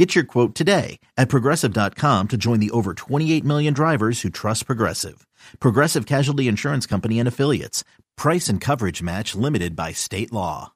[0.00, 4.64] Get your quote today at progressive.com to join the over 28 million drivers who trust
[4.64, 5.26] Progressive.
[5.58, 7.84] Progressive Casualty Insurance Company and Affiliates.
[8.16, 10.72] Price and coverage match limited by state law.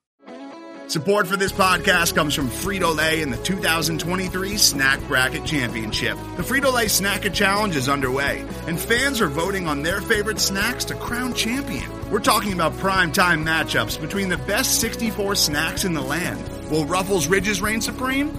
[0.88, 6.18] Support for this podcast comes from Frito Lay in the 2023 Snack Bracket Championship.
[6.36, 10.84] The Frito Lay Snacker Challenge is underway, and fans are voting on their favorite snacks
[10.84, 11.90] to crown champion.
[12.10, 16.46] We're talking about prime time matchups between the best 64 snacks in the land.
[16.70, 18.38] Will Ruffles Ridges reign supreme?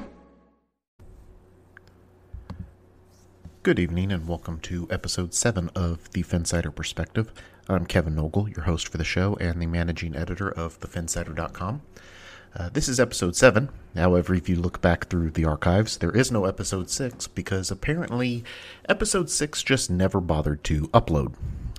[3.63, 7.31] Good evening and welcome to episode 7 of the Phinsider Perspective.
[7.69, 11.83] I'm Kevin Nogle, your host for the show and the managing editor of thephinsider.com.
[12.57, 13.69] Uh, this is episode 7.
[13.95, 18.43] However, if you look back through the archives, there is no episode 6 because apparently
[18.89, 21.35] episode 6 just never bothered to upload.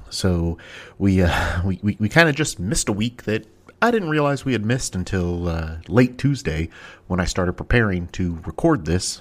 [0.08, 0.58] So
[0.98, 3.44] we, uh, we, we, we kind of just missed a week that
[3.82, 6.68] I didn't realize we had missed until uh, late Tuesday
[7.08, 9.20] when I started preparing to record this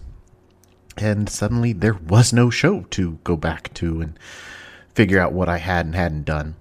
[1.01, 4.17] and suddenly there was no show to go back to and
[4.93, 6.55] figure out what I had and hadn't done.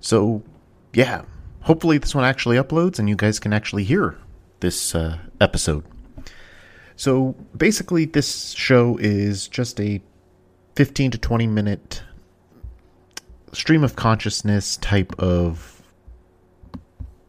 [0.00, 0.42] So,
[0.92, 1.22] yeah,
[1.60, 4.16] hopefully this one actually uploads and you guys can actually hear
[4.60, 5.84] this uh, episode.
[6.96, 10.00] So, basically, this show is just a
[10.74, 12.02] 15 to 20 minute
[13.52, 15.82] stream of consciousness type of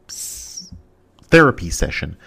[0.08, 2.18] therapy session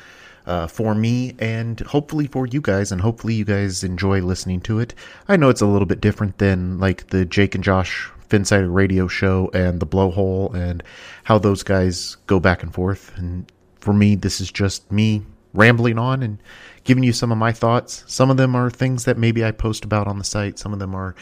[0.47, 4.79] uh, for me and hopefully for you guys, and hopefully you guys enjoy listening to
[4.79, 4.95] it.
[5.29, 9.07] I know it's a little bit different than like the Jake and Josh Phinsider radio
[9.07, 10.83] show and the Blowhole and
[11.25, 13.13] how those guys go back and forth.
[13.17, 15.23] And for me, this is just me
[15.53, 16.39] rambling on and
[16.85, 18.05] giving you some of my thoughts.
[18.07, 20.79] Some of them are things that maybe I post about on the site, some of
[20.79, 21.15] them are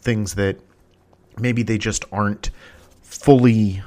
[0.00, 0.60] things that
[1.38, 2.50] maybe they just aren't
[3.02, 3.82] fully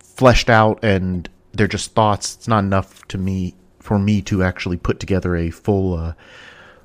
[0.00, 2.34] fleshed out and they're just thoughts.
[2.34, 6.12] It's not enough to me for me to actually put together a full uh,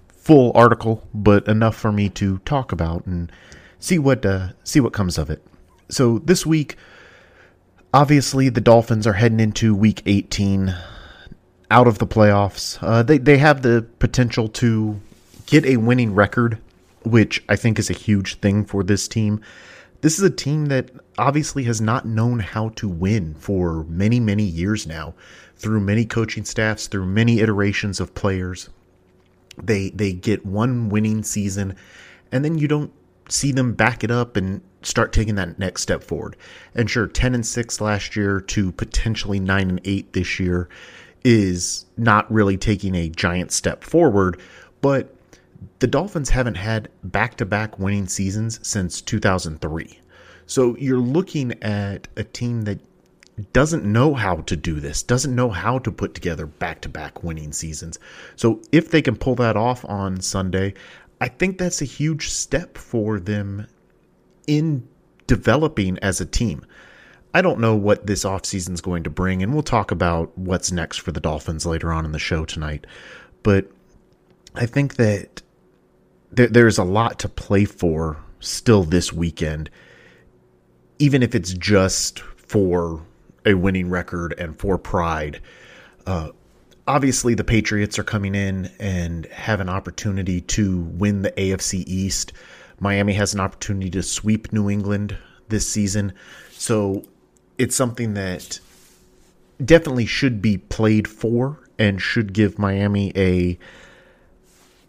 [0.09, 3.31] full article, but enough for me to talk about and
[3.79, 5.45] see what uh, see what comes of it.
[5.89, 6.75] So this week,
[7.93, 10.75] obviously, the Dolphins are heading into Week 18,
[11.69, 12.79] out of the playoffs.
[12.81, 14.99] Uh, they they have the potential to
[15.45, 16.57] get a winning record,
[17.03, 19.39] which I think is a huge thing for this team.
[20.01, 24.43] This is a team that obviously has not known how to win for many, many
[24.43, 25.15] years now
[25.55, 28.69] through many coaching staffs, through many iterations of players.
[29.61, 31.75] They they get one winning season
[32.31, 32.91] and then you don't
[33.29, 36.37] see them back it up and start taking that next step forward.
[36.75, 40.69] And sure, 10 and 6 last year to potentially 9 and 8 this year
[41.23, 44.39] is not really taking a giant step forward,
[44.81, 45.13] but
[45.79, 49.99] the Dolphins haven't had back-to-back winning seasons since 2003.
[50.45, 52.79] So you're looking at a team that
[53.53, 57.23] doesn't know how to do this, doesn't know how to put together back to back
[57.23, 57.99] winning seasons.
[58.35, 60.73] So if they can pull that off on Sunday,
[61.21, 63.67] I think that's a huge step for them
[64.47, 64.87] in
[65.27, 66.65] developing as a team.
[67.33, 70.71] I don't know what this offseason is going to bring, and we'll talk about what's
[70.71, 72.87] next for the Dolphins later on in the show tonight.
[73.43, 73.69] But
[74.55, 75.43] I think that
[76.37, 79.69] there, there's a lot to play for still this weekend,
[80.99, 83.03] even if it's just for
[83.45, 85.41] a winning record and for pride.
[86.05, 86.29] Uh,
[86.87, 92.33] obviously, the Patriots are coming in and have an opportunity to win the AFC East.
[92.79, 95.17] Miami has an opportunity to sweep New England
[95.49, 96.13] this season.
[96.51, 97.03] So
[97.57, 98.59] it's something that
[99.63, 103.57] definitely should be played for and should give Miami a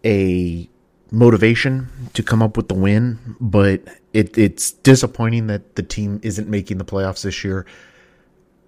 [0.05, 0.69] a
[1.11, 3.81] motivation to come up with the win, but
[4.13, 7.65] it, it's disappointing that the team isn't making the playoffs this year.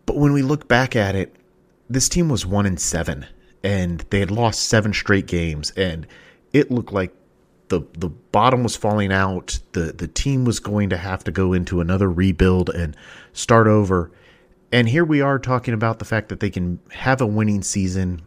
[0.06, 1.36] But when we look back at it,
[1.90, 3.26] this team was one in seven,
[3.64, 6.08] and they had lost seven straight games, and
[6.54, 7.14] it looked like
[7.68, 9.60] the the bottom was falling out.
[9.74, 12.96] the The team was going to have to go into another rebuild and
[13.34, 14.12] start over.
[14.72, 18.22] And here we are talking about the fact that they can have a winning season.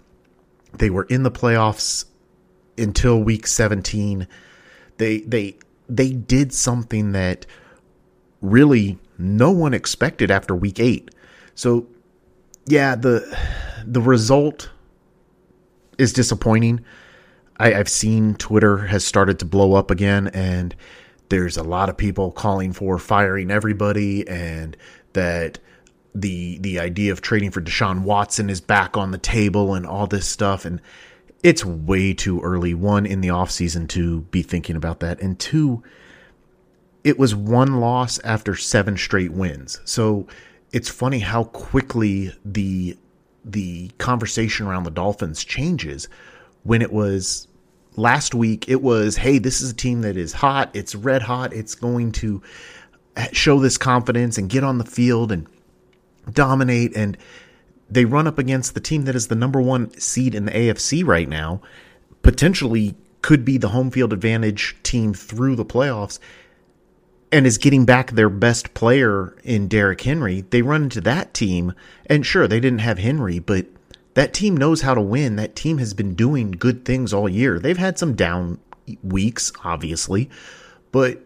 [0.74, 2.04] They were in the playoffs
[2.78, 4.26] until week 17.
[4.98, 5.56] They they
[5.88, 7.46] they did something that
[8.40, 11.10] really no one expected after week 8.
[11.54, 11.86] So
[12.66, 13.38] yeah, the
[13.86, 14.70] the result
[15.98, 16.84] is disappointing.
[17.58, 20.74] I, I've seen Twitter has started to blow up again, and
[21.28, 24.76] there's a lot of people calling for firing everybody, and
[25.12, 25.58] that
[26.14, 30.06] the the idea of trading for Deshaun Watson is back on the table, and all
[30.06, 30.80] this stuff, and
[31.44, 32.72] it's way too early.
[32.72, 35.82] One in the offseason to be thinking about that, and two,
[37.04, 39.78] it was one loss after seven straight wins.
[39.84, 40.26] So
[40.72, 42.96] it's funny how quickly the
[43.44, 46.08] the conversation around the Dolphins changes
[46.62, 47.46] when it was
[47.96, 51.52] last week it was hey this is a team that is hot it's red hot
[51.52, 52.42] it's going to
[53.32, 55.46] show this confidence and get on the field and
[56.32, 57.16] dominate and
[57.94, 61.06] they run up against the team that is the number 1 seed in the AFC
[61.06, 61.60] right now
[62.22, 66.18] potentially could be the home field advantage team through the playoffs
[67.34, 71.74] and is getting back their best player in Derrick Henry, they run into that team.
[72.06, 73.66] And sure, they didn't have Henry, but
[74.14, 75.34] that team knows how to win.
[75.34, 77.58] That team has been doing good things all year.
[77.58, 78.60] They've had some down
[79.02, 80.30] weeks, obviously,
[80.92, 81.22] but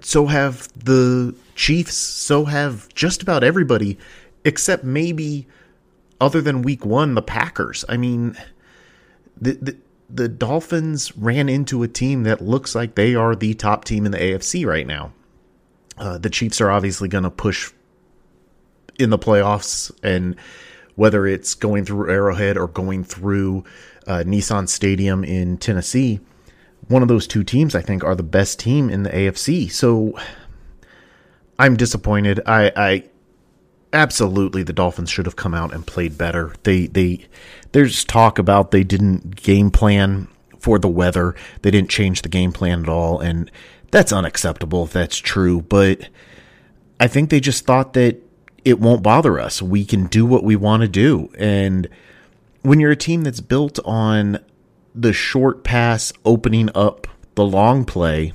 [0.00, 3.98] so have the Chiefs, so have just about everybody,
[4.44, 5.48] except maybe
[6.22, 7.84] other than week one, the Packers.
[7.88, 8.36] I mean,
[9.38, 9.76] the, the
[10.08, 14.12] the Dolphins ran into a team that looks like they are the top team in
[14.12, 15.12] the AFC right now.
[15.96, 17.72] Uh, the Chiefs are obviously going to push
[18.98, 20.36] in the playoffs, and
[20.96, 23.64] whether it's going through Arrowhead or going through
[24.06, 26.20] uh, Nissan Stadium in Tennessee,
[26.88, 29.72] one of those two teams I think are the best team in the AFC.
[29.72, 30.18] So
[31.58, 32.40] I'm disappointed.
[32.46, 33.04] I, I
[33.92, 36.54] absolutely the Dolphins should have come out and played better.
[36.62, 37.26] They they
[37.72, 40.28] there's talk about they didn't game plan
[40.58, 41.34] for the weather.
[41.62, 43.50] They didn't change the game plan at all, and
[43.90, 46.08] that's unacceptable if that's true, but
[46.98, 48.20] I think they just thought that
[48.64, 49.60] it won't bother us.
[49.60, 51.30] We can do what we want to do.
[51.36, 51.88] And
[52.62, 54.38] when you're a team that's built on
[54.94, 58.32] the short pass opening up the long play,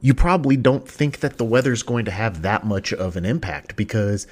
[0.00, 3.76] you probably don't think that the weather's going to have that much of an impact
[3.76, 4.26] because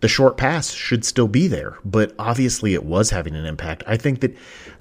[0.00, 3.82] the short pass should still be there, but obviously it was having an impact.
[3.86, 4.36] I think that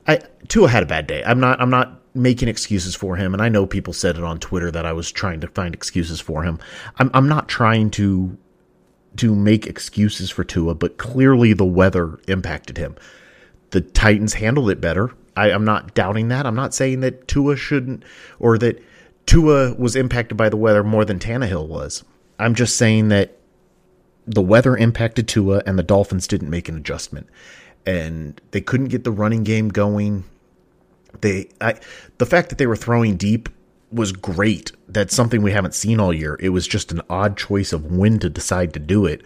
[0.08, 1.24] I Tua had a bad day.
[1.26, 4.40] I'm not I'm not making excuses for him, and I know people said it on
[4.40, 6.60] Twitter that I was trying to find excuses for him.
[6.98, 8.38] I'm I'm not trying to
[9.18, 12.96] to make excuses for Tua, but clearly the weather impacted him.
[13.72, 15.12] The Titans handled it better.
[15.36, 16.46] I, I'm not doubting that.
[16.46, 18.04] I'm not saying that Tua shouldn't
[18.40, 18.82] or that
[19.30, 22.04] Tua was impacted by the weather more than Tannehill was.
[22.40, 23.38] I'm just saying that
[24.26, 27.28] the weather impacted Tua and the Dolphins didn't make an adjustment.
[27.86, 30.24] And they couldn't get the running game going
[31.22, 31.76] they I
[32.18, 33.50] the fact that they were throwing deep
[33.92, 34.72] was great.
[34.88, 36.38] That's something we haven't seen all year.
[36.40, 39.22] It was just an odd choice of when to decide to do it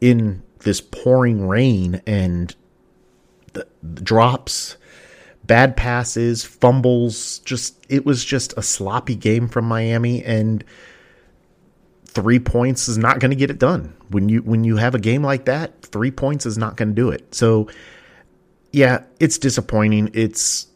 [0.00, 2.54] in this pouring rain and
[3.52, 4.76] the, the drops,
[5.44, 10.64] bad passes, fumbles, just it was just a sloppy game from Miami and
[12.06, 13.94] 3 points is not going to get it done.
[14.08, 16.94] When you when you have a game like that, 3 points is not going to
[16.94, 17.34] do it.
[17.34, 17.68] So
[18.72, 20.10] yeah, it's disappointing.
[20.14, 20.66] It's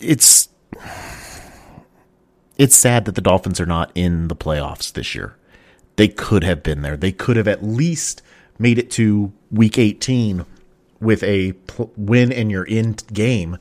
[0.00, 0.48] it's
[2.56, 5.36] it's sad that the Dolphins are not in the playoffs this year.
[5.96, 6.96] They could have been there.
[6.96, 8.22] They could have at least
[8.58, 10.44] made it to week 18
[11.00, 13.58] with a pl- win and you're in game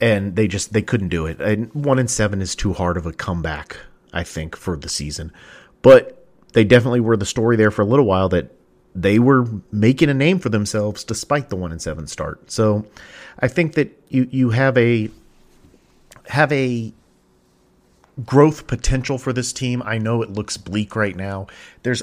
[0.00, 1.40] and they just they couldn't do it.
[1.40, 3.76] And 1 in 7 is too hard of a comeback,
[4.12, 5.32] I think, for the season.
[5.82, 8.50] But they definitely were the story there for a little while that
[8.94, 12.50] they were making a name for themselves despite the 1 in 7 start.
[12.50, 12.86] So
[13.38, 15.10] I think that you you have a
[16.28, 16.92] have a
[18.24, 19.82] growth potential for this team.
[19.84, 21.46] I know it looks bleak right now.
[21.82, 22.02] There's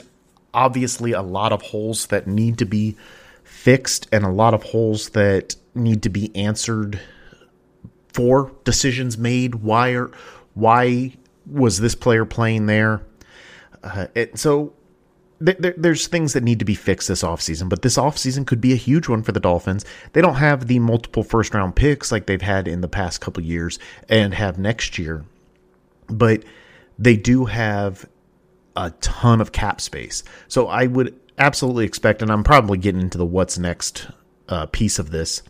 [0.53, 2.97] obviously a lot of holes that need to be
[3.61, 6.99] fixed and a lot of holes that need to be answered
[8.07, 9.55] for decisions made.
[9.55, 10.11] Why are
[10.55, 11.13] why
[11.45, 13.01] was this player playing there?
[13.83, 14.73] Uh, it, so
[15.39, 18.73] there, there's things that need to be fixed this offseason, but this offseason could be
[18.73, 19.85] a huge one for the Dolphins.
[20.13, 23.43] They don't have the multiple first round picks like they've had in the past couple
[23.43, 23.77] years
[24.09, 25.23] and have next year,
[26.07, 26.43] but
[26.97, 28.07] they do have
[28.75, 30.23] a ton of cap space.
[30.47, 34.07] So I would absolutely expect, and I'm probably getting into the what's next
[34.49, 35.43] uh, piece of this,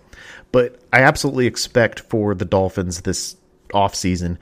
[0.51, 3.35] but I absolutely expect for the Dolphins this
[3.69, 4.37] offseason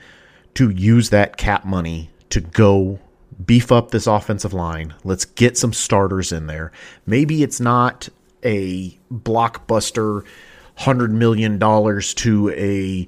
[0.54, 2.98] to use that cap money to go
[3.44, 4.94] beef up this offensive line.
[5.04, 6.72] Let's get some starters in there.
[7.06, 8.08] Maybe it's not
[8.44, 10.24] a blockbuster
[10.78, 13.06] $100 million to a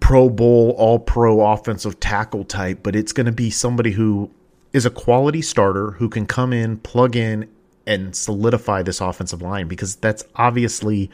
[0.00, 4.30] Pro Bowl, all pro offensive tackle type, but it's going to be somebody who
[4.74, 7.48] is a quality starter who can come in, plug in,
[7.86, 11.10] and solidify this offensive line because that's obviously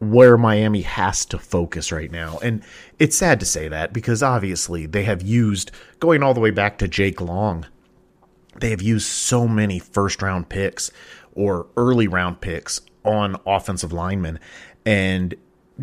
[0.00, 2.38] where Miami has to focus right now.
[2.42, 2.62] And
[2.98, 6.78] it's sad to say that because obviously they have used, going all the way back
[6.78, 7.64] to Jake Long,
[8.60, 10.90] they have used so many first round picks
[11.34, 14.40] or early round picks on offensive linemen.
[14.84, 15.36] And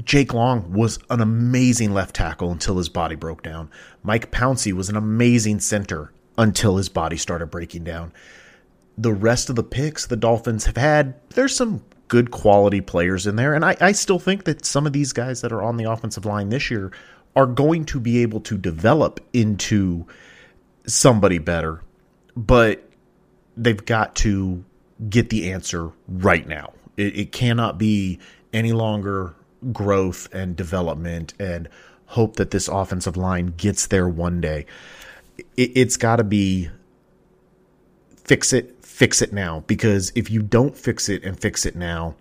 [0.04, 3.70] Jake Long was an amazing left tackle until his body broke down.
[4.04, 8.14] Mike Pouncey was an amazing center until his body started breaking down.
[8.98, 13.36] The rest of the picks the Dolphins have had, there's some good quality players in
[13.36, 13.54] there.
[13.54, 16.26] And I, I still think that some of these guys that are on the offensive
[16.26, 16.92] line this year
[17.36, 20.06] are going to be able to develop into
[20.86, 21.82] somebody better.
[22.36, 22.84] But
[23.56, 24.64] they've got to
[25.10, 26.74] get the answer right now.
[26.98, 28.20] It, it cannot be
[28.54, 29.36] any longer
[29.72, 31.70] growth and development and
[32.08, 34.66] hope that this offensive line gets there one day.
[35.58, 36.70] It, it's got to be
[38.16, 39.64] fix it, fix it now.
[39.68, 42.16] Because if you don't fix it and fix it now,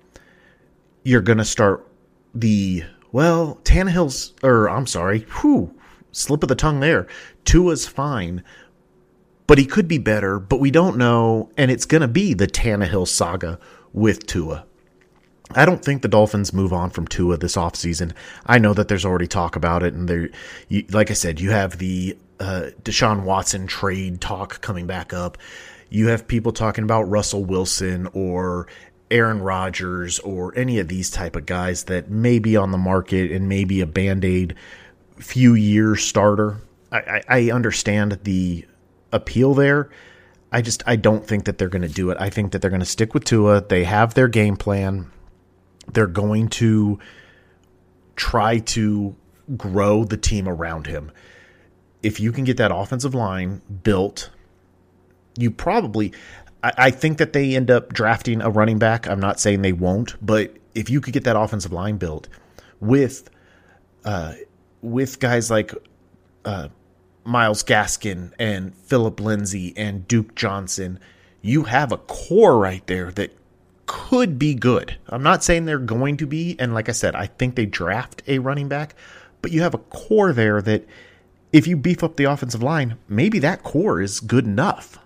[1.05, 1.87] you're going to start
[2.35, 5.75] the, well, Tannehill's, or I'm sorry, whew,
[6.13, 7.07] slip of the tongue there.
[7.45, 8.43] Tua's fine,
[9.47, 11.51] but he could be better, but we don't know.
[11.57, 13.59] And it's going to be the Tannehill saga
[13.93, 14.65] with Tua.
[15.53, 18.13] I don't think the Dolphins move on from Tua this offseason.
[18.47, 20.29] I know that there's already talk about it, and there,
[20.91, 25.39] like I said, you have the uh, Deshaun Watson trade talk coming back up.
[25.91, 28.67] You have people talking about Russell Wilson or
[29.11, 33.31] Aaron Rodgers or any of these type of guys that may be on the market
[33.31, 34.55] and maybe a band aid
[35.19, 36.59] few year starter.
[36.91, 38.65] I, I, I understand the
[39.13, 39.91] appeal there.
[40.53, 42.17] I just I don't think that they're going to do it.
[42.21, 43.61] I think that they're going to stick with Tua.
[43.61, 45.11] They have their game plan.
[45.93, 46.99] They're going to
[48.17, 49.15] try to
[49.57, 51.11] grow the team around him.
[52.03, 54.31] If you can get that offensive line built,
[55.37, 56.13] you probably
[56.63, 59.09] I, I think that they end up drafting a running back.
[59.09, 62.29] I'm not saying they won't, but if you could get that offensive line built
[62.81, 63.29] with
[64.05, 64.35] uh,
[64.83, 65.75] with guys like
[66.45, 66.69] uh,
[67.25, 70.99] Myles Gaskin and Phillip Lindsay and Duke Johnson,
[71.43, 73.37] you have a core right there that
[73.87, 74.97] could be good.
[75.09, 78.23] I'm not saying they're going to be, and like I said, I think they draft
[78.27, 78.95] a running back,
[79.43, 80.87] but you have a core there that
[81.53, 84.99] if you beef up the offensive line, maybe that core is good enough.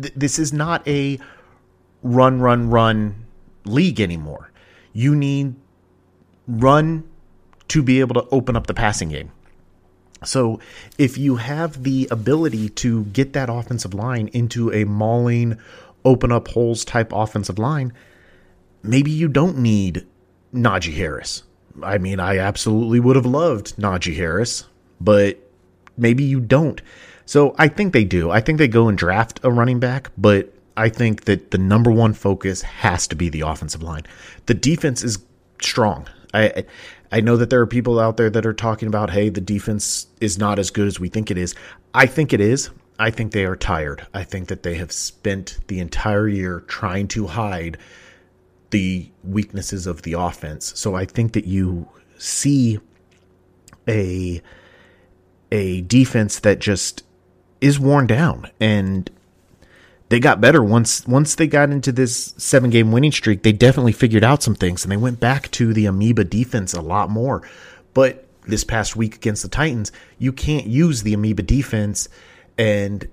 [0.00, 1.18] Th- this is not a
[2.02, 3.26] run, run, run
[3.64, 4.50] league anymore.
[4.92, 5.54] You need
[6.46, 7.04] run
[7.68, 9.32] to be able to open up the passing game.
[10.22, 10.60] So
[10.98, 15.58] if you have the ability to get that offensive line into a mauling,
[16.04, 17.92] open up holes type offensive line,
[18.82, 20.06] maybe you don't need
[20.54, 21.42] Najee Harris.
[21.82, 24.64] I mean, I absolutely would have loved Najee Harris,
[25.00, 25.38] but
[25.96, 26.80] maybe you don't.
[27.26, 28.30] So I think they do.
[28.30, 31.90] I think they go and draft a running back, but I think that the number
[31.90, 34.04] one focus has to be the offensive line.
[34.46, 35.18] The defense is
[35.60, 36.08] strong.
[36.32, 36.64] I
[37.12, 40.08] I know that there are people out there that are talking about, hey, the defense
[40.20, 41.54] is not as good as we think it is.
[41.94, 42.70] I think it is.
[42.98, 44.06] I think they are tired.
[44.12, 47.78] I think that they have spent the entire year trying to hide
[48.70, 50.72] the weaknesses of the offense.
[50.78, 52.80] So I think that you see
[53.86, 54.42] a
[55.54, 57.04] a defense that just
[57.60, 59.08] is worn down and
[60.08, 63.44] they got better once once they got into this seven game winning streak.
[63.44, 66.80] They definitely figured out some things and they went back to the amoeba defense a
[66.80, 67.48] lot more.
[67.94, 72.08] But this past week against the Titans, you can't use the amoeba defense
[72.58, 73.08] and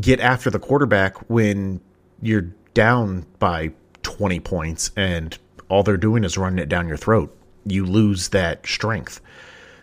[0.00, 1.80] get after the quarterback when
[2.22, 3.72] you're down by
[4.04, 5.36] 20 points and
[5.68, 7.36] all they're doing is running it down your throat.
[7.64, 9.20] You lose that strength.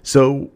[0.02, 0.50] So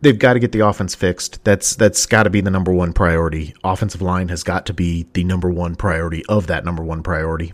[0.00, 1.42] they've got to get the offense fixed.
[1.44, 3.54] That's that's got to be the number one priority.
[3.64, 7.52] Offensive line has got to be the number one priority of that number one priority.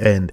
[0.00, 0.32] And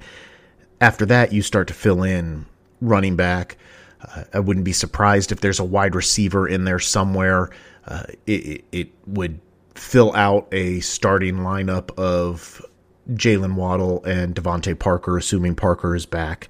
[0.82, 2.46] after that, you start to fill in
[2.82, 3.58] running back.
[4.02, 7.50] Uh, I wouldn't be surprised if there's a wide receiver in there somewhere.
[7.88, 9.40] Uh, it, it would
[9.76, 12.64] fill out a starting lineup of
[13.12, 16.50] Jaylen Waddle and DeVante Parker, assuming Parker is back.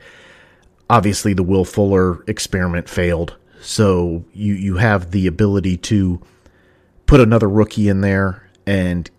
[0.89, 3.35] Obviously, the Will Fuller experiment failed
[3.65, 6.22] so you you have the ability to
[7.05, 9.10] put another rookie in there and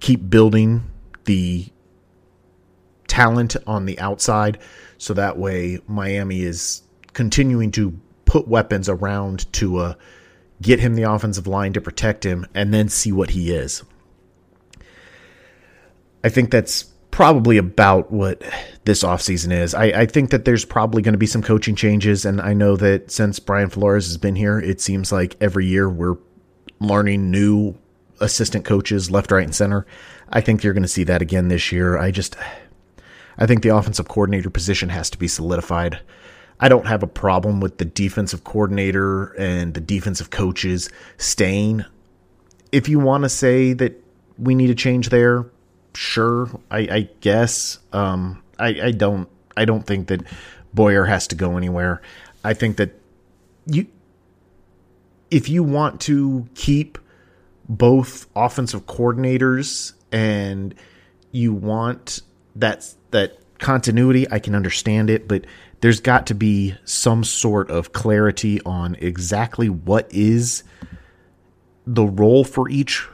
[0.00, 0.90] keep building
[1.24, 1.66] the
[3.08, 4.58] talent on the outside
[4.98, 6.82] so that way Miami is
[7.14, 9.94] continuing to put weapons around Tua, uh,
[10.60, 13.82] get him the offensive line to protect him, and then see what he is.
[16.22, 18.42] I think that's probably about what
[18.86, 19.72] this offseason is.
[19.72, 22.74] I, I think that there's probably going to be some coaching changes, and I know
[22.74, 26.16] that since Brian Flores has been here, it seems like every year we're
[26.80, 27.78] learning new
[28.18, 29.86] assistant coaches left, right, and center.
[30.30, 31.96] I think you're going to see that again this year.
[31.96, 32.34] I just,
[33.38, 36.00] I think the offensive coordinator position has to be solidified.
[36.58, 41.84] I don't have a problem with the defensive coordinator and the defensive coaches staying.
[42.72, 44.02] If you want to say that
[44.36, 45.46] we need a change there,
[45.94, 47.78] sure, I, I guess.
[47.92, 49.28] Um, I, I don't.
[49.56, 50.22] I don't think that
[50.72, 52.02] Boyer has to go anywhere.
[52.42, 52.98] I think that
[53.66, 53.86] you,
[55.30, 56.98] if you want to keep
[57.68, 60.74] both offensive coordinators and
[61.30, 62.20] you want
[62.56, 65.44] that that continuity, I can understand it, but
[65.80, 70.64] there's got to be some sort of clarity on exactly what is
[71.86, 73.06] the role for each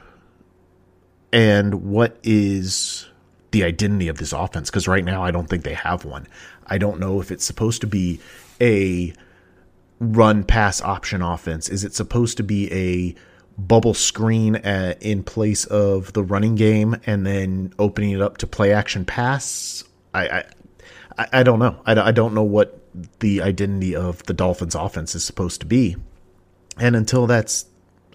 [1.31, 3.07] and what is
[3.51, 6.27] the identity of this offense because right now I don't think they have one.
[6.67, 8.19] I don't know if it's supposed to be
[8.59, 9.13] a
[9.99, 11.69] run pass option offense.
[11.69, 13.15] Is it supposed to be a
[13.57, 18.37] bubble screen at, uh, in place of the running game and then opening it up
[18.37, 19.83] to play action pass?
[20.13, 20.45] I
[21.17, 21.79] I, I don't know.
[21.85, 22.79] I, I don't know what
[23.19, 25.95] the identity of the Dolphins offense is supposed to be.
[26.77, 27.65] And until that's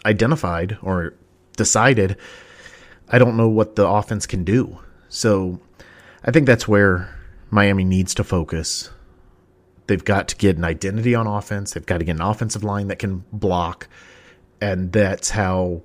[0.05, 1.15] identified or
[1.57, 2.17] decided,
[3.09, 4.79] I don't know what the offense can do.
[5.09, 5.61] So
[6.25, 7.15] I think that's where
[7.51, 8.91] Miami needs to focus.
[9.87, 11.73] They've got to get an identity on offense.
[11.73, 13.89] They've got to get an offensive line that can block.
[14.61, 15.83] And that's how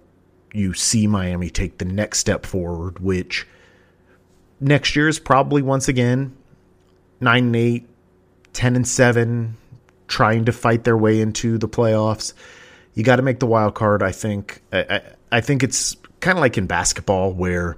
[0.53, 3.47] you see Miami take the next step forward, which
[4.59, 6.35] next year is probably once again
[7.19, 7.87] 9 and 8,
[8.53, 9.57] 10 and 7,
[10.07, 12.33] trying to fight their way into the playoffs.
[12.95, 14.61] You got to make the wild card, I think.
[14.73, 15.01] I, I,
[15.33, 17.77] I think it's kind of like in basketball where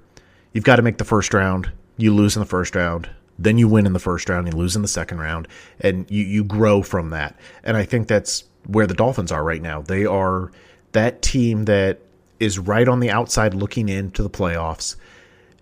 [0.52, 3.10] you've got to make the first round, you lose in the first round,
[3.40, 5.48] then you win in the first round, you lose in the second round,
[5.80, 7.38] and you, you grow from that.
[7.64, 9.82] And I think that's where the Dolphins are right now.
[9.82, 10.52] They are
[10.92, 12.00] that team that
[12.40, 14.96] is right on the outside looking into the playoffs.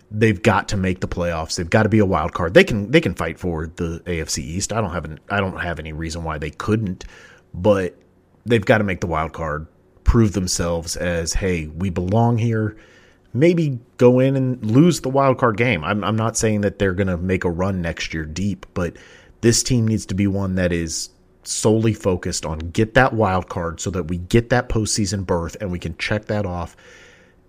[0.09, 1.55] They've got to make the playoffs.
[1.55, 2.53] They've got to be a wild card.
[2.53, 4.73] They can they can fight for the AFC East.
[4.73, 7.05] I don't have an, I don't have any reason why they couldn't,
[7.53, 7.95] but
[8.45, 9.67] they've got to make the wild card
[10.11, 12.75] prove themselves as, hey, we belong here.
[13.33, 15.85] Maybe go in and lose the wild card game.
[15.85, 18.97] I'm, I'm not saying that they're going to make a run next year deep, but
[19.39, 21.11] this team needs to be one that is
[21.43, 25.71] solely focused on get that wild card so that we get that postseason berth and
[25.71, 26.75] we can check that off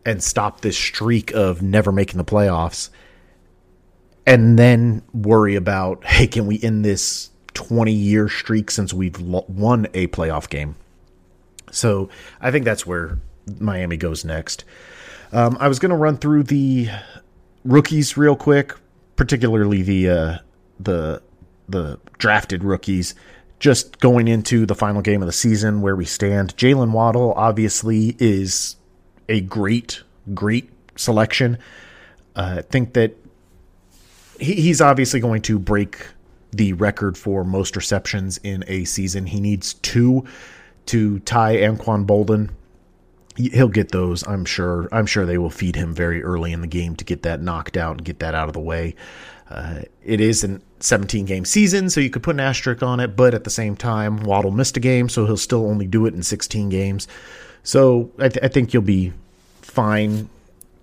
[0.06, 2.90] and stop this streak of never making the playoffs
[4.24, 9.86] and then worry about hey can we end this 20 year streak since we've won
[9.92, 10.74] a playoff game
[11.72, 12.08] so
[12.40, 13.18] I think that's where
[13.58, 14.64] Miami goes next.
[15.32, 16.88] Um, I was going to run through the
[17.64, 18.74] rookies real quick,
[19.16, 20.38] particularly the uh,
[20.78, 21.22] the
[21.68, 23.14] the drafted rookies.
[23.58, 26.56] Just going into the final game of the season, where we stand.
[26.56, 28.76] Jaylen Waddle obviously is
[29.28, 30.02] a great,
[30.34, 31.58] great selection.
[32.34, 33.16] Uh, I think that
[34.40, 36.08] he, he's obviously going to break
[36.50, 39.26] the record for most receptions in a season.
[39.26, 40.26] He needs two
[40.86, 42.50] to tie Anquan Boldin.
[43.36, 44.88] He'll get those, I'm sure.
[44.92, 47.76] I'm sure they will feed him very early in the game to get that knocked
[47.76, 48.94] out and get that out of the way.
[49.50, 53.16] Uh, it is a 17 game season, so you could put an asterisk on it,
[53.16, 56.14] but at the same time, Waddle missed a game, so he'll still only do it
[56.14, 57.08] in 16 games.
[57.62, 59.12] So I, th- I think you'll be
[59.60, 60.28] fine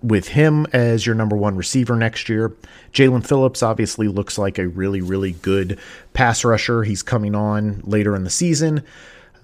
[0.02, 2.56] with him as your number one receiver next year.
[2.94, 5.80] Jaelan Phillips obviously looks like a really, really good
[6.14, 6.84] pass rusher.
[6.84, 8.84] He's coming on later in the season.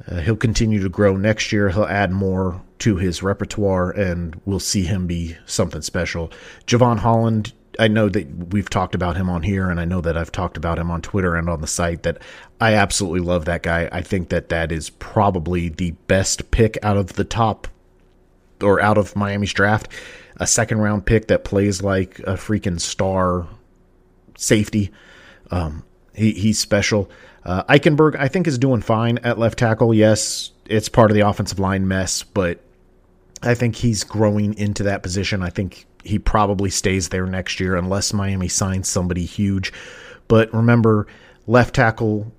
[0.07, 1.69] Uh, he'll continue to grow next year.
[1.69, 6.31] He'll add more to his repertoire, and we'll see him be something special.
[6.67, 10.17] Jevon Holland, I know that we've talked about him on here, and I know that
[10.17, 12.03] I've talked about him on Twitter and on the site.
[12.03, 12.19] That
[12.59, 13.89] I absolutely love that guy.
[13.91, 17.67] I think that that is probably the best pick out of the top
[18.61, 19.87] or out of Miami's draft.
[20.37, 23.47] A second round pick that plays like a freaking star
[24.37, 24.91] safety.
[25.51, 27.09] Um, he, he's special.
[27.45, 29.93] Uh, Eichenberg, I think, is doing fine at left tackle.
[29.93, 32.59] Yes, it's part of the offensive line mess, but
[33.43, 35.43] I think he's growing into that position.
[35.43, 39.71] I think he probably stays there next year unless Miami signs somebody huge.
[40.27, 41.07] But remember,
[41.45, 42.31] left tackle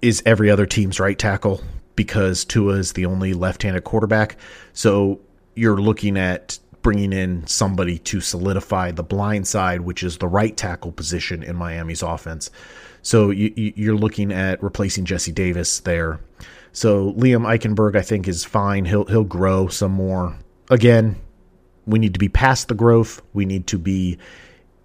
[0.00, 1.62] is every other team's right tackle
[1.96, 4.36] because Tua is the only left handed quarterback.
[4.72, 5.20] So
[5.54, 10.56] you're looking at bringing in somebody to solidify the blind side, which is the right
[10.56, 12.48] tackle position in Miami's offense.
[13.02, 16.20] So you, you're looking at replacing Jesse Davis there.
[16.70, 18.84] So Liam Eichenberg, I think, is fine.
[18.84, 20.38] He'll he'll grow some more.
[20.70, 21.16] Again,
[21.86, 23.20] we need to be past the growth.
[23.32, 24.18] We need to be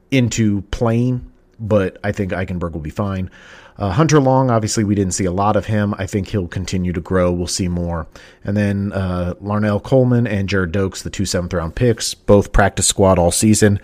[0.09, 1.30] into playing,
[1.61, 3.29] but I think Eichenberg will be fine.
[3.77, 5.95] Uh, Hunter Long, obviously, we didn't see a lot of him.
[5.97, 7.31] I think he'll continue to grow.
[7.31, 8.07] We'll see more.
[8.43, 12.87] And then uh, Larnel Coleman and Gerrid Doaks, the two seventh round picks, both practice
[12.87, 13.79] squad all season.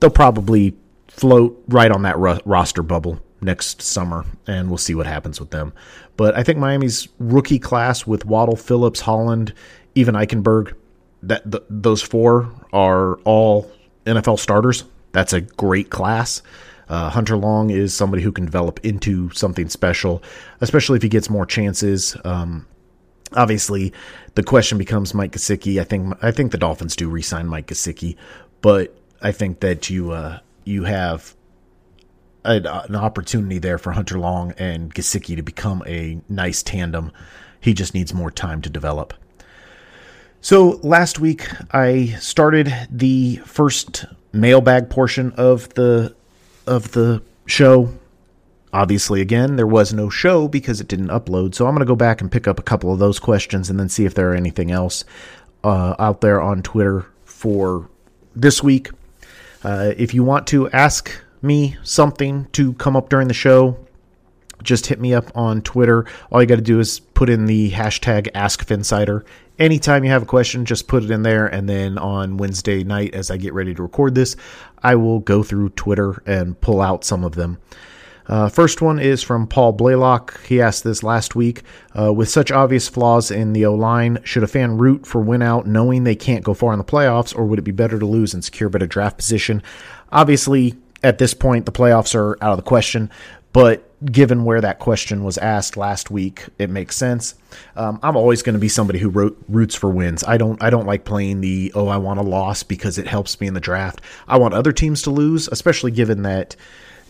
[0.00, 0.76] They'll probably
[1.08, 5.50] float right on that ro- roster bubble next summer, and we'll see what happens with
[5.50, 5.72] them.
[6.16, 9.52] But I think Miami's rookie class with Waddle, Phillips, Holland,
[9.94, 10.74] even Eichenberg,
[11.22, 13.70] that th- those four are all
[14.06, 14.84] NFL starters.
[15.12, 16.42] That's a great class.
[16.94, 20.22] Uh, Hunter Long is somebody who can develop into something special,
[20.60, 22.16] especially if he gets more chances.
[22.24, 22.68] Um,
[23.32, 23.92] obviously,
[24.36, 25.80] the question becomes Mike Gesicki.
[25.80, 28.14] I think I think the Dolphins do re-sign Mike Gesicki,
[28.60, 31.34] but I think that you uh, you have
[32.44, 37.10] a, an opportunity there for Hunter Long and Gesicki to become a nice tandem.
[37.60, 39.14] He just needs more time to develop.
[40.40, 46.14] So last week I started the first mailbag portion of the
[46.66, 47.92] of the show.
[48.72, 51.54] Obviously, again, there was no show because it didn't upload.
[51.54, 53.78] So I'm going to go back and pick up a couple of those questions and
[53.78, 55.04] then see if there are anything else
[55.62, 57.88] uh, out there on Twitter for
[58.34, 58.90] this week.
[59.62, 63.78] Uh, if you want to ask me something to come up during the show,
[64.62, 66.06] just hit me up on Twitter.
[66.32, 69.24] All you got to do is put in the hashtag AskPhinsider.
[69.58, 71.46] Anytime you have a question, just put it in there.
[71.46, 74.34] And then on Wednesday night, as I get ready to record this,
[74.82, 77.58] I will go through Twitter and pull out some of them.
[78.26, 80.44] Uh, first one is from Paul Blaylock.
[80.46, 81.62] He asked this last week.
[81.98, 85.42] Uh, with such obvious flaws in the O line, should a fan root for win
[85.42, 88.06] out knowing they can't go far in the playoffs, or would it be better to
[88.06, 89.62] lose and secure better draft position?
[90.10, 93.10] Obviously, at this point, the playoffs are out of the question,
[93.54, 97.36] but given where that question was asked last week, it makes sense.
[97.76, 100.24] Um, I'm always going to be somebody who wrote, roots for wins.
[100.24, 103.40] I don't I don't like playing the oh I want a loss because it helps
[103.40, 104.00] me in the draft.
[104.26, 106.56] I want other teams to lose, especially given that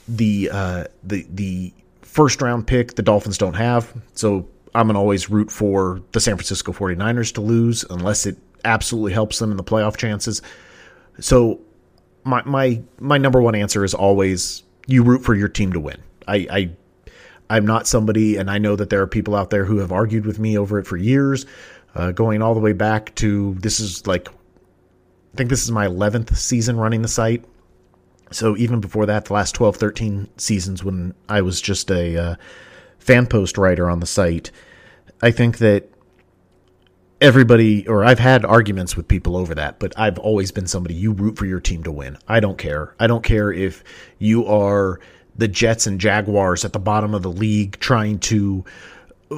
[0.07, 3.91] the uh, the the first round pick the Dolphins don't have.
[4.13, 8.37] So I'm going to always root for the San Francisco 49ers to lose unless it
[8.67, 10.43] absolutely helps them in the playoff chances.
[11.21, 11.63] So
[12.23, 16.03] my my my number one answer is always you root for your team to win.
[16.27, 16.71] I, I
[17.51, 20.27] I'm not somebody, and I know that there are people out there who have argued
[20.27, 21.47] with me over it for years,
[21.95, 25.87] uh, going all the way back to this is like, I think this is my
[25.87, 27.45] 11th season running the site.
[28.31, 32.35] So even before that, the last 12, 13 seasons when I was just a uh,
[32.99, 34.51] fan post writer on the site,
[35.23, 35.89] I think that
[37.21, 41.13] everybody, or I've had arguments with people over that, but I've always been somebody you
[41.13, 42.19] root for your team to win.
[42.27, 42.95] I don't care.
[42.99, 43.85] I don't care if
[44.19, 44.99] you are
[45.37, 48.65] the Jets and Jaguars at the bottom of the league trying to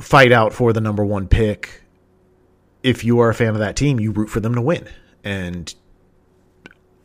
[0.00, 1.82] fight out for the number one pick.
[2.82, 4.88] If you are a fan of that team, you root for them to win.
[5.24, 5.74] And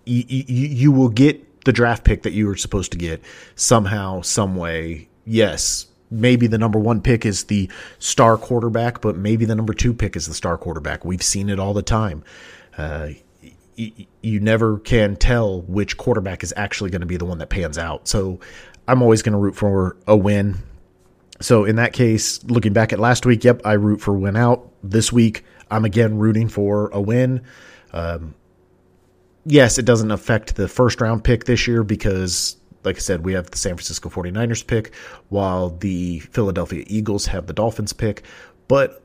[0.06, 3.22] you, you, you will get the draft pick that you were supposed to get
[3.56, 5.08] somehow, some way.
[5.26, 9.94] Yes, maybe the number one pick is the star quarterback, but maybe the number two
[9.94, 11.06] pick is the star quarterback.
[11.06, 12.24] We've seen it all the time.
[12.78, 13.10] Uh,
[13.76, 17.50] you, you never can tell which quarterback is actually going to be the one that
[17.50, 18.08] pans out.
[18.08, 18.40] So
[18.92, 20.58] I'm always going to root for a win.
[21.40, 24.70] So in that case, looking back at last week, yep, I root for win out.
[24.84, 27.42] This week, I'm again rooting for a win.
[27.94, 28.36] Um,
[29.46, 33.32] yes, it doesn't affect the first round pick this year because, like I said, we
[33.32, 34.94] have the San Francisco 49ers pick,
[35.30, 38.24] while the Philadelphia Eagles have the Dolphins pick.
[38.68, 39.02] But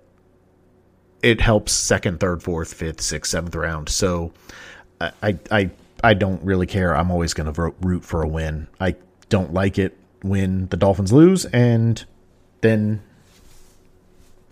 [1.22, 3.88] it helps second, third, fourth, fifth, sixth, seventh round.
[3.88, 4.32] So
[5.00, 5.70] I I
[6.02, 6.96] I don't really care.
[6.96, 8.66] I'm always going to root for a win.
[8.80, 8.96] I
[9.28, 12.04] don't like it when the Dolphins lose, and
[12.60, 13.02] then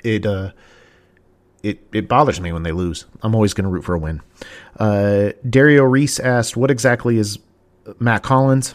[0.02, 0.52] it uh,
[1.62, 3.06] it it bothers me when they lose.
[3.22, 4.20] I'm always going to root for a win.
[4.78, 7.38] Uh, Dario Reese asked, "What exactly is
[7.98, 8.74] Mack Hollins?"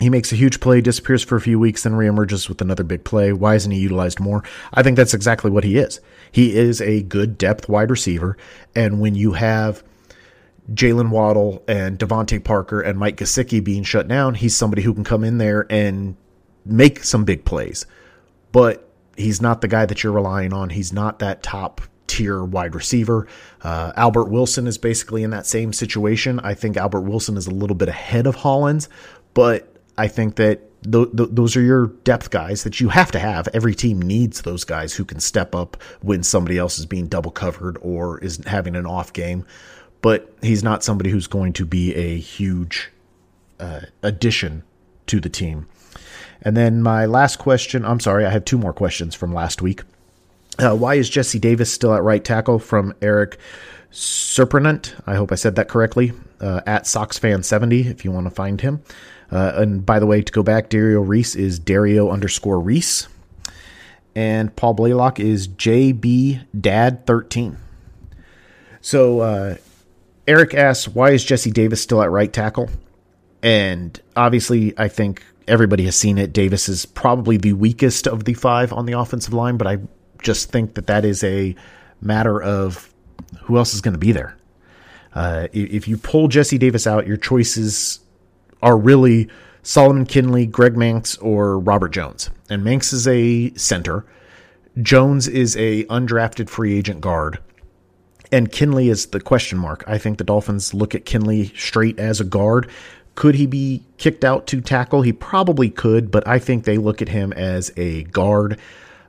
[0.00, 3.02] He makes a huge play, disappears for a few weeks, then reemerges with another big
[3.02, 3.32] play.
[3.32, 4.44] Why isn't he utilized more?
[4.72, 6.00] I think that's exactly what he is.
[6.30, 8.36] He is a good depth wide receiver,
[8.76, 9.82] and when you have
[10.72, 15.04] Jaylen Waddle and DeVante Parker and Mike Gesicki being shut down, he's somebody who can
[15.04, 16.16] come in there and
[16.64, 17.86] make some big plays.
[18.52, 20.70] But he's not the guy that you're relying on.
[20.70, 23.26] He's not that top tier wide receiver.
[23.62, 26.40] Uh, Albert Wilson is basically in that same situation.
[26.40, 28.88] I think Albert Wilson is a little bit ahead of Hollins,
[29.34, 33.18] but I think that th- th- those are your depth guys that you have to
[33.18, 33.48] have.
[33.48, 37.30] Every team needs those guys who can step up when somebody else is being double
[37.30, 39.44] covered or is having an off game
[40.00, 42.90] but he's not somebody who's going to be a huge
[43.58, 44.62] uh, addition
[45.06, 45.66] to the team.
[46.42, 49.82] And then my last question I'm sorry, I have two more questions from last week.
[50.58, 53.38] Uh, why is Jesse Davis still at right tackle from Eric
[53.92, 54.94] Serprenant?
[55.06, 56.12] I hope I said that correctly.
[56.40, 58.80] Uh, at SoxFan70 if you want to find him.
[59.30, 63.08] Uh, and by the way, to go back, Dario Reese is Dario underscore Reese.
[64.14, 67.56] And Paul Blaylock is JB Dad 13.
[68.80, 69.56] So uh,
[70.28, 72.68] Eric asks, why is Jesse Davis still at right tackle?
[73.42, 76.34] And obviously, I think everybody has seen it.
[76.34, 79.78] Davis is probably the weakest of the five on the offensive line, but I
[80.22, 81.56] just think that that is a
[82.02, 82.92] matter of
[83.40, 84.36] who else is going to be there.
[85.14, 88.00] Uh, if you pull Jesse Davis out, your choices
[88.60, 89.30] are really
[89.62, 92.28] Solomon Kindley, Greg Mancz, or Robert Jones.
[92.50, 94.04] And Mancz is a center.
[94.82, 97.38] Jones is a undrafted free agent guard.
[98.30, 99.84] And Kindley is the question mark.
[99.86, 102.70] I think the Dolphins look at Kindley straight as a guard.
[103.14, 105.02] Could he be kicked out to tackle?
[105.02, 108.58] He probably could, but I think they look at him as a guard.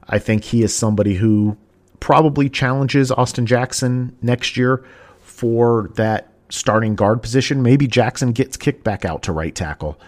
[0.08, 1.58] I think he is somebody who
[2.00, 4.84] probably challenges Austin Jackson next year
[5.22, 7.62] for that starting guard position.
[7.62, 10.00] Maybe Jackson gets kicked back out to right tackle.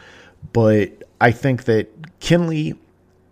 [0.53, 2.79] But I think that Kindley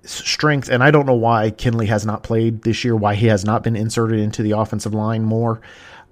[0.04, 3.46] strength, and I don't know why Kindley has not played this year, why he has
[3.46, 5.62] not been inserted into the offensive line more.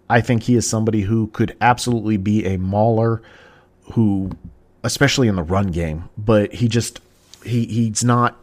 [0.10, 3.21] I think he is somebody who could absolutely be a mauler
[3.93, 4.32] who
[4.84, 7.00] especially in the run game, but he just
[7.43, 8.38] he he's not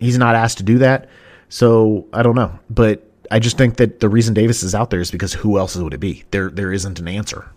[0.00, 1.08] he's not asked to do that.
[1.48, 5.00] So I don't know, but I just think that the reason Davis is out there
[5.00, 6.24] is because who else would it be?
[6.30, 7.50] There there isn't an answer.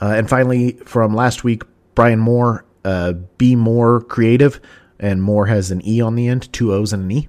[0.00, 1.62] Uh, and finally, from last week,
[1.94, 4.60] Brian Moore, uh, be more creative,
[5.00, 7.28] and Moore has an E on the end, two O's and an E.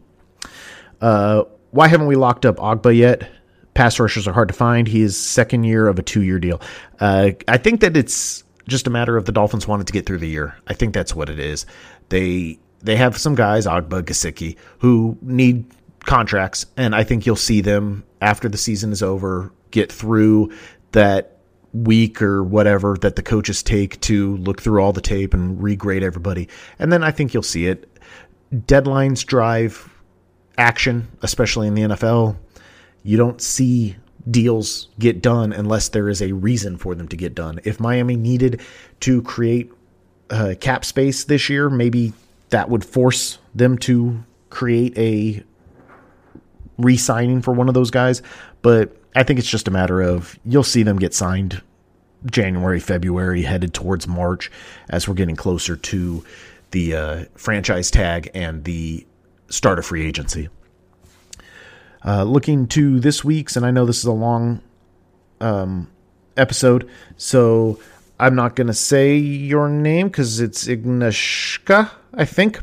[1.02, 3.30] Uh, why haven't we locked up Ogbah yet?
[3.74, 4.88] Pass rushers are hard to find.
[4.88, 6.62] He is second year of a two year deal.
[7.00, 10.20] Uh, I think that it's just a matter of the Dolphins wanted to get through
[10.20, 10.56] the year.
[10.68, 11.66] I think that's what it is.
[12.10, 15.66] They they have some guys, Ogbah, Gesicki, who need
[16.02, 20.52] contracts, and I think you'll see them after the season is over get through
[20.92, 21.38] that
[21.74, 26.04] week or whatever that the coaches take to look through all the tape and regrade
[26.04, 26.48] everybody.
[26.80, 27.88] And then I think you'll see it.
[28.54, 29.90] Deadlines drive
[30.58, 32.38] action, especially in the NFL.
[33.04, 33.96] You don't see
[34.30, 37.60] deals get done unless there is a reason for them to get done.
[37.64, 38.62] If Miami needed
[39.02, 39.72] to create
[40.30, 42.14] uh, cap space this year, maybe
[42.50, 45.44] that would force them to create a
[46.78, 48.22] re signing for one of those guys.
[48.62, 51.62] But I think it's just a matter of you'll see them get signed
[52.26, 54.52] January, February, headed towards March
[54.90, 56.24] as we're getting closer to
[56.72, 59.06] the uh, franchise tag and the
[59.50, 60.50] start of free agency.
[62.04, 64.62] Uh, looking to this week's, and I know this is a long
[65.40, 65.92] um,
[66.38, 67.80] episode, so
[68.20, 72.60] I'm not going to say your name because it's Ignashka, I think.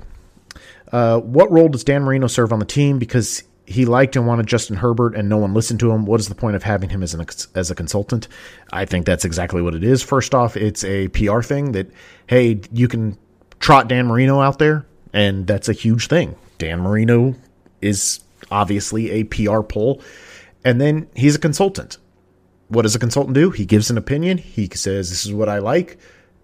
[0.90, 2.98] Uh, what role does Dan Marino serve on the team?
[2.98, 6.06] Because he liked and wanted Justin Herbert, and no one listened to him.
[6.06, 8.26] What is the point of having him as an as a consultant?
[8.72, 10.02] I think that's exactly what it is.
[10.02, 11.90] First off, it's a PR thing that
[12.26, 13.18] hey, you can
[13.60, 16.34] trot Dan Marino out there, and that's a huge thing.
[16.56, 17.34] Dan Marino
[17.82, 20.00] is obviously a PR pull,
[20.64, 21.98] and then he's a consultant.
[22.68, 23.50] What does a consultant do?
[23.50, 24.38] He gives an opinion.
[24.38, 25.98] He says, "This is what I like."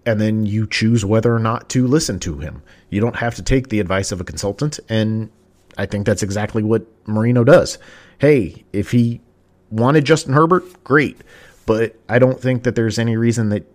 [0.05, 2.61] And then you choose whether or not to listen to him.
[2.91, 5.31] You don't have to take the advice of a consultant, and
[5.77, 7.77] I think that's exactly what Marino does.
[8.17, 9.21] Hey, if he
[9.69, 11.17] wanted Justin Herbert, great.
[11.65, 13.65] But I don't think that there's any reason that.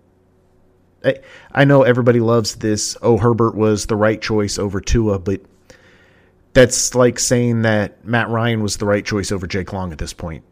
[1.03, 1.19] I,
[1.51, 2.95] I know everybody loves this.
[3.01, 5.41] Oh, Herbert was the right choice over Tua, but
[6.53, 10.13] that's like saying that Matt Ryan was the right choice over Jake Long at this
[10.13, 10.43] point.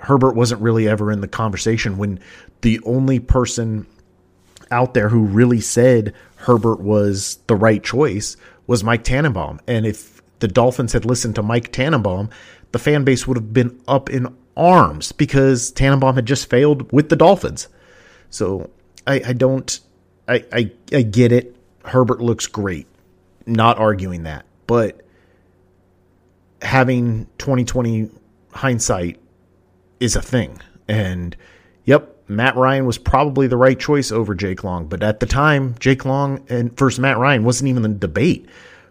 [0.00, 2.20] Herbert wasn't really ever in the conversation when
[2.62, 3.86] the only person
[4.70, 9.60] out there who really said Herbert was the right choice was Mike Tannenbaum.
[9.66, 12.30] And if the Dolphins had listened to Mike Tannenbaum,
[12.72, 17.08] the fan base would have been up in arms because Tannenbaum had just failed with
[17.08, 17.68] the Dolphins.
[18.30, 18.70] So
[19.06, 19.80] I, I don't,
[20.28, 21.56] I, I, I get it.
[21.84, 22.86] Herbert looks great.
[23.46, 24.44] Not arguing that.
[24.66, 25.00] But
[26.62, 28.10] having 2020
[28.52, 29.18] hindsight
[29.98, 30.60] is a thing.
[30.88, 31.36] And
[31.84, 34.86] yep, Matt Ryan was probably the right choice over Jake Long.
[34.86, 38.46] But at the time, Jake Long and first Matt Ryan wasn't even the debate.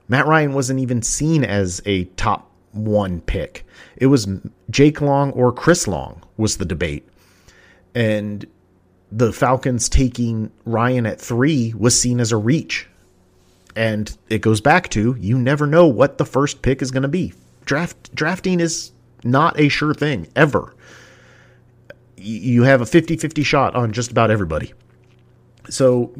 [0.09, 3.65] Matt Ryan wasn't even seen as a top one pick.
[3.95, 4.27] It was
[4.69, 7.07] Jake Long or Chris Long was the debate.
[7.95, 8.45] And
[9.11, 12.87] the Falcons taking Ryan at three was seen as a reach.
[13.75, 17.09] And it goes back to you never know what the first pick is going to
[17.09, 17.33] be.
[17.65, 18.91] Draft drafting is
[19.23, 20.73] not a sure thing ever.
[22.17, 24.73] You have a 50-50 shot on just about everybody.
[25.69, 26.11] So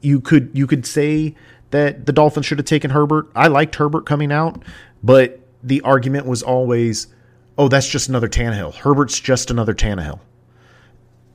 [0.00, 1.34] you could you could say
[1.70, 3.30] that the Dolphins should have taken Herbert.
[3.34, 4.62] I liked Herbert coming out,
[5.02, 7.08] but the argument was always,
[7.56, 8.74] oh, that's just another Tannehill.
[8.74, 10.20] Herbert's just another Tannehill.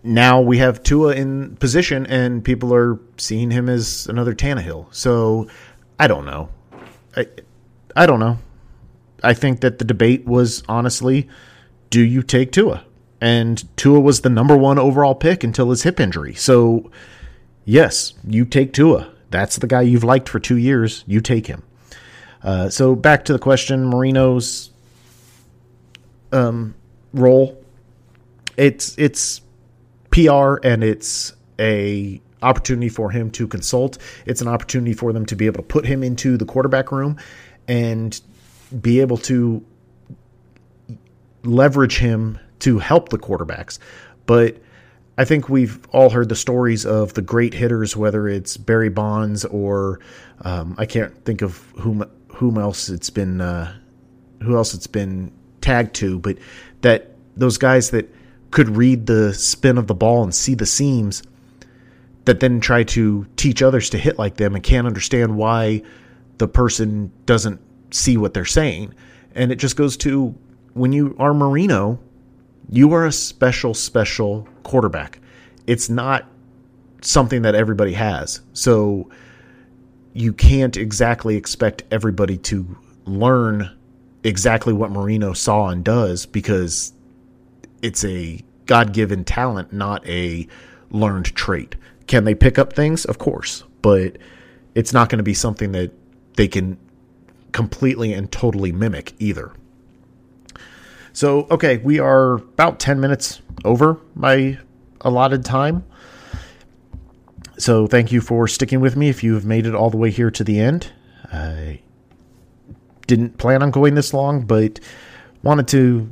[0.04, 4.94] Now we have Tua in position, and people are seeing him as another Tannehill.
[4.94, 5.48] So
[6.00, 6.50] I don't know.
[7.16, 7.28] I,
[7.96, 8.38] I don't know.
[9.24, 11.30] I think that the debate was honestly,
[11.90, 12.86] do you take Tua?
[13.22, 16.34] And Tua was the number one overall pick until his hip injury.
[16.34, 16.92] So,
[17.64, 19.14] yes, you take Tua.
[19.34, 21.04] That's the guy you've liked for two years.
[21.08, 21.64] You take him.
[22.44, 24.70] Uh, so back to the question, Marino's
[26.32, 26.76] um,
[27.14, 27.60] role.
[28.58, 29.42] It's it's
[30.12, 33.98] PR and it's a opportunity for him to consult.
[34.28, 37.18] It's an opportunity for them to be able to put him into the quarterback room
[37.68, 38.22] and
[38.82, 39.66] be able to
[41.44, 43.80] leverage him to help the quarterbacks.
[44.28, 44.58] But
[45.18, 49.46] I think we've all heard the stories of the great hitters, whether it's Barry Bonds
[49.46, 50.00] or
[50.42, 53.76] um, I can't think of whom whom else it's been uh,
[54.42, 56.38] who else it's been tagged to, but
[56.82, 58.14] that those guys that
[58.52, 61.24] could read the spin of the ball and see the seams
[62.26, 65.82] that then try to teach others to hit like them and can't understand why
[66.38, 67.60] the person doesn't
[67.92, 68.94] see what they're saying.
[69.36, 70.36] And it just goes to
[70.74, 72.00] when you are Marino,
[72.70, 75.20] you are a special, special quarterback.
[75.68, 76.26] It's not
[77.02, 78.42] something that everybody has.
[78.54, 79.10] So
[80.14, 83.70] you can't exactly expect everybody to learn
[84.24, 86.94] exactly what Marino saw and does because
[87.82, 90.48] it's a God given talent, not a
[90.90, 91.76] learned trait.
[92.08, 93.06] Can they pick up things?
[93.06, 94.18] Of course, but
[94.76, 95.92] it's not going to be something that
[96.36, 96.78] they can
[97.52, 99.52] completely and totally mimic either.
[101.14, 104.58] So, okay, we are about 10 minutes over my
[105.02, 105.86] allotted time.
[107.58, 110.10] So, thank you for sticking with me if you have made it all the way
[110.10, 110.92] here to the end.
[111.32, 111.82] I
[113.06, 114.80] didn't plan on going this long, but
[115.44, 116.12] wanted to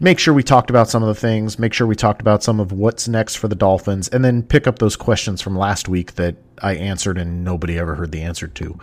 [0.00, 2.60] make sure we talked about some of the things, make sure we talked about some
[2.60, 6.14] of what's next for the Dolphins, and then pick up those questions from last week
[6.14, 8.78] that I answered and nobody ever heard the answer to.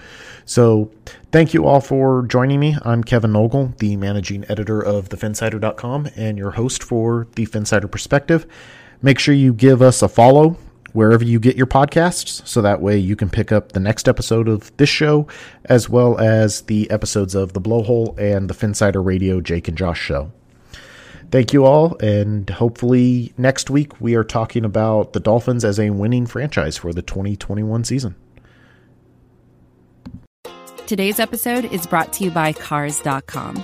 [0.46, 0.92] So,
[1.32, 2.78] thank you all for joining me.
[2.84, 8.46] I'm Kevin Nogle, the managing editor of thephinsider.com and your host for the Phinsider Perspective.
[9.02, 10.58] Make sure you give us a follow
[10.94, 14.48] wherever you get your podcasts so that way you can pick up the next episode
[14.48, 15.28] of this show
[15.66, 20.00] as well as the episodes of The Blowhole and the Phinsider Radio Jake and Josh
[20.00, 20.32] show.
[21.32, 25.90] Thank you all, and hopefully next week we are talking about the Dolphins as a
[25.90, 28.16] winning franchise for the 2021 season.
[30.88, 33.64] Today's episode is brought to you by Cars.com.